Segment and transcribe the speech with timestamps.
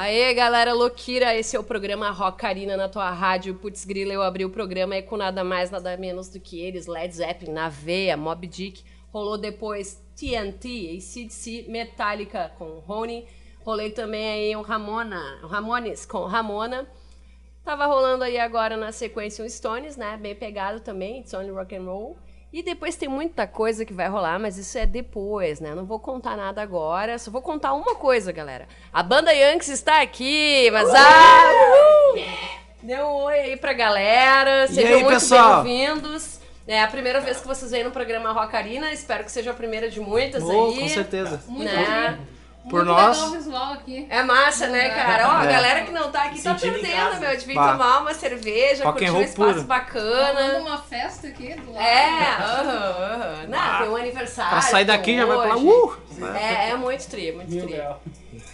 [0.00, 3.56] Aê, galera louquira, esse é o programa Rockarina na tua rádio.
[3.56, 6.86] Putz grila, eu abri o programa aí com nada mais, nada menos do que eles,
[6.86, 8.84] Led Zeppelin, na veia, Mob Dick.
[9.12, 13.26] Rolou depois TNT, ACDC, Metallica com Rony.
[13.64, 16.86] Rolei também aí o Ramona, o Ramones com Ramona.
[17.64, 20.16] Tava rolando aí agora na sequência o Stones, né?
[20.16, 22.16] Bem pegado também, It's Only Rock and Roll.
[22.50, 25.74] E depois tem muita coisa que vai rolar, mas isso é depois, né?
[25.74, 28.66] Não vou contar nada agora, só vou contar uma coisa, galera.
[28.90, 31.42] A banda Yankees está aqui, mas ah,
[32.14, 32.24] uhul!
[32.82, 35.28] Dê um oi aí pra galera, sejam aí, muito
[35.64, 36.38] bem-vindos.
[36.66, 39.90] É a primeira vez que vocês vêm no programa Rockarina, espero que seja a primeira
[39.90, 40.80] de muitas Oh, aí.
[40.80, 41.42] com certeza.
[41.48, 42.16] Muito Né?
[42.18, 42.37] bem.
[42.68, 43.16] Por Muito nós.
[43.16, 44.06] legal o visual aqui.
[44.10, 45.28] É massa, né, cara?
[45.28, 45.52] Ó, a É.
[45.52, 47.20] galera que não tá aqui tá Sentindo em perdendo, casa.
[47.20, 47.72] meu, de vir Bah.
[47.72, 49.62] tomar uma cerveja, Rock curtir and um roll espaço puro.
[49.66, 50.26] bacana.
[50.42, 51.82] Rolando uma festa aqui do lado.
[51.84, 53.46] É, aham, aham.
[53.48, 54.50] Não, tem um aniversário.
[54.52, 55.66] Pra sair daqui já vai falar, hoje.
[55.66, 55.96] uh!
[56.36, 57.74] É, é muito tri, muito Mil tri.
[57.76, 58.02] grau.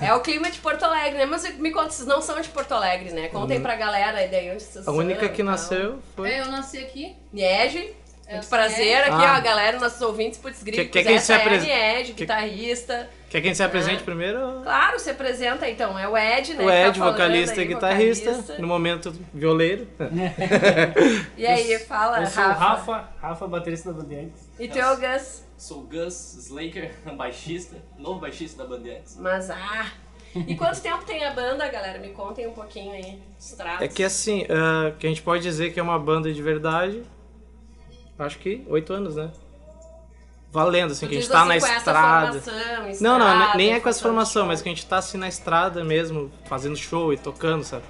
[0.00, 1.26] É o clima de Porto Alegre, né?
[1.26, 3.28] Mas me conta, vocês não são de Porto Alegre, né?
[3.28, 4.94] Contem pra galera aí daí onde vocês Uhum.
[4.94, 5.52] A única são, que então.
[5.52, 6.30] nasceu foi.
[6.30, 7.14] É, eu nasci aqui.
[7.32, 7.94] Niege.
[8.30, 9.32] Muito prazer aqui, Ah.
[9.32, 10.92] ó, a galera, nossos ouvintes, putz, Quer- gritos.
[10.92, 13.10] quer quem Essa é a Niege, quer- guitarrista.
[13.28, 14.60] Quer quem se apresente primeiro?
[14.62, 15.96] Claro, se apresenta então.
[15.98, 16.64] É o Ed, né?
[16.64, 18.30] O tá Ed, falando vocalista aí, e guitarrista.
[18.30, 18.58] vocalista.
[18.58, 19.86] No momento, violeiro.
[21.36, 22.58] E aí, fala, Eu sou o Rafa.
[22.64, 24.48] Rafa, Rafa, baterista da Bandeirantes.
[24.58, 25.44] E teu Gus?
[25.56, 29.16] Sou o Gus Slaker, baixista, novo baixista da Bandeirantes.
[29.18, 29.86] Mas, ah...
[30.46, 31.98] E quanto tempo tem a banda, galera?
[31.98, 33.18] Me contem um pouquinho aí.
[33.38, 33.82] Os tratos.
[33.82, 37.02] É que assim, ah, que a gente pode dizer que é uma banda de verdade.
[38.20, 39.30] Acho que oito anos, né?
[40.52, 42.40] Valendo, assim, Tu que a gente tá assim, na com essa estrada.
[42.40, 42.54] formação,
[43.00, 45.28] Não, não, estrada, nem é com essa formação, mas que a gente tá assim na
[45.28, 47.84] estrada mesmo, fazendo show e tocando, sabe?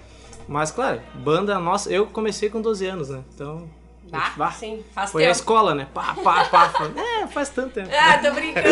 [0.46, 3.24] Mas, claro, banda nossa, eu comecei com 12 anos, né?
[3.34, 3.68] Então.
[4.12, 5.36] A gente- Ah, bah, sim, faz Foi a tempo.
[5.38, 5.86] escola, né?
[5.94, 6.70] Pá, pá, pá.
[7.22, 7.90] É, faz tanto tempo.
[7.92, 8.66] Ah, tô brincando.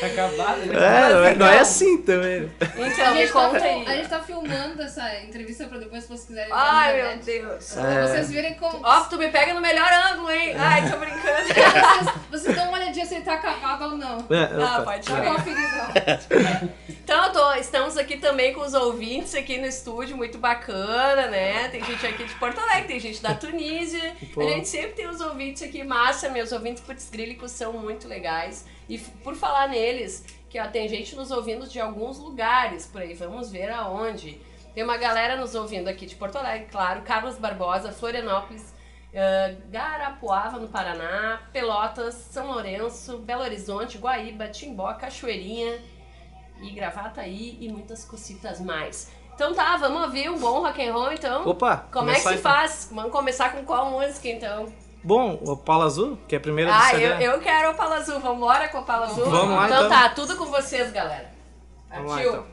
[0.00, 0.74] Tá acabado, né?
[0.74, 1.60] É, não é, não é então.
[1.60, 2.50] assim também.
[2.60, 3.86] Então, a, gente tá, aí.
[3.86, 7.24] a gente tá filmando essa entrevista pra depois, se vocês quiserem ver Ai, meu internet.
[7.24, 7.72] Deus.
[7.74, 8.80] Pra vocês verem como.
[8.82, 10.54] Ó, tu me pega no melhor ângulo, hein?
[10.58, 11.18] Ai, tô brincando.
[11.48, 14.18] Vocês, vocês dão uma olhadinha se ele tá acabado ou não.
[14.30, 14.92] É, Ah, opa.
[14.92, 15.34] pode jogar.
[15.34, 16.68] conferir, não.
[16.88, 21.68] Então, eu tô- estamos aqui também com os ouvintes aqui no estúdio, muito bacana, né?
[21.68, 24.16] Tem gente aqui de Porto Alegre, tem gente da Tunísia.
[24.32, 24.40] Pô.
[24.40, 28.66] A gente sempre tem os ouvintes aqui, massa, meus ouvintes putzgrílicos são muito legais.
[28.88, 33.14] E por falar neles, que ó, tem gente nos ouvindo de alguns lugares por aí,
[33.14, 34.40] vamos ver aonde.
[34.74, 38.72] Tem uma galera nos ouvindo aqui de Porto Alegre, claro, Carlos Barbosa, Florianópolis,
[39.14, 45.78] ah, Garapuava, no Paraná, Pelotas, São Lourenço, Belo Horizonte, Guaíba, Timbó, Cachoeirinha
[46.62, 49.10] e Gravataí e muitas cocitas mais.
[49.34, 51.46] Então tá, vamos ouvir um bom rock and roll então?
[51.48, 52.42] Opa, Como é que se então.
[52.42, 52.88] faz?
[52.92, 54.66] Vamos começar com qual música então?
[55.02, 57.04] Bom, o Paulo Azul, que é a primeira do Ah, CD.
[57.06, 58.18] eu, eu quero o Pala Azul.
[58.18, 59.26] Vambora com o Pala Azul?
[59.26, 59.86] Vamos lá, então.
[59.86, 59.88] então.
[59.88, 61.30] tá, tudo com vocês, galera.
[61.88, 62.44] Vamos lá, então.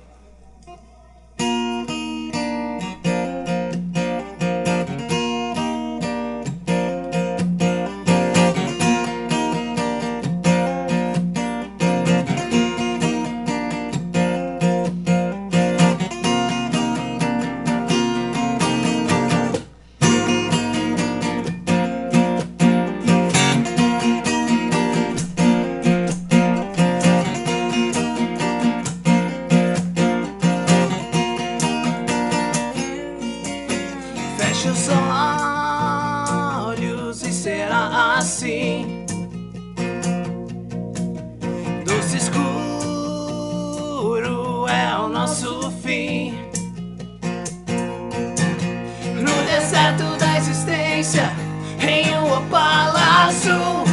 [53.26, 53.86] Azul.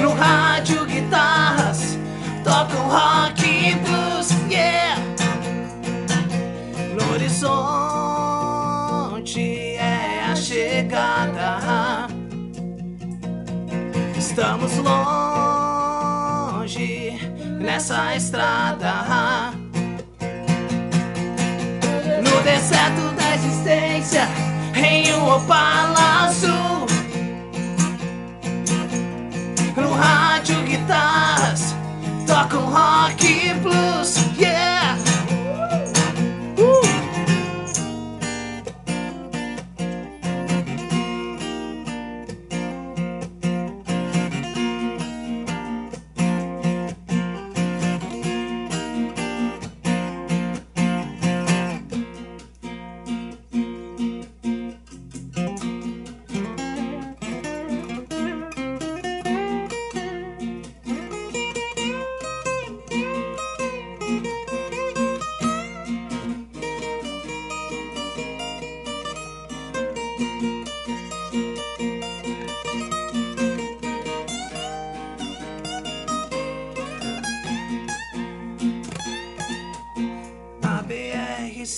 [0.00, 1.98] No rádio, guitarras
[2.42, 4.96] tocam rock e blues, yeah.
[6.94, 7.50] No horizonte
[9.76, 12.08] é a chegada.
[14.16, 15.98] Estamos longe
[17.60, 19.50] nessa estrada.
[22.24, 24.28] No deserto da existência,
[24.84, 25.30] em um
[26.24, 26.86] azul.
[29.76, 31.74] No rádio, guitarras
[32.26, 34.19] tocam rock e blues,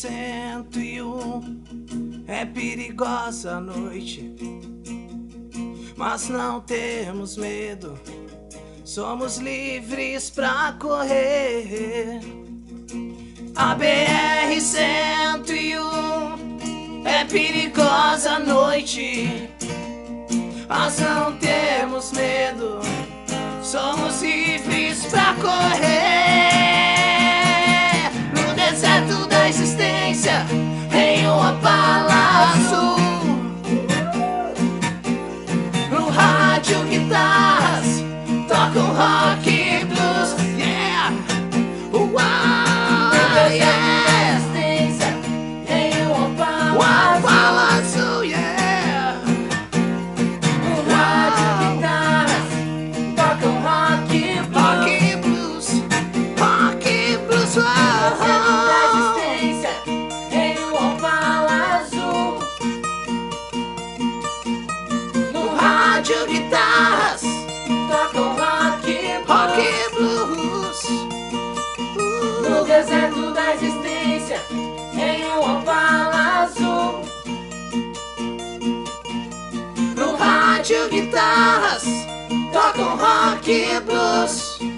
[0.02, 4.34] 101 é perigosa a noite,
[5.96, 7.96] mas não temos medo.
[8.84, 12.18] Somos livres pra correr.
[13.54, 19.48] A BR 101 é perigosa a noite,
[20.68, 22.80] mas não temos medo.
[23.62, 24.31] Somos livres
[32.54, 32.96] azul.
[35.90, 38.02] No rádio guitarras
[38.48, 41.12] tocam rock e blues, yeah.
[41.92, 42.12] Uau,
[43.50, 44.40] yeah.
[45.68, 46.28] Em uma
[46.74, 49.16] Uma pala azul, yeah.
[50.88, 51.32] Uau.
[53.16, 55.82] tocam rock e Rock e blues,
[56.38, 58.41] rock e blues, uau.
[81.02, 81.84] Guitarras,
[82.52, 84.71] tocam rock e blues.